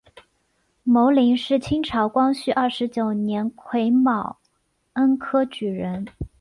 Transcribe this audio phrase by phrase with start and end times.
[0.81, 4.39] 牟琳是清朝光绪二十九年癸卯
[4.93, 6.07] 恩科举人。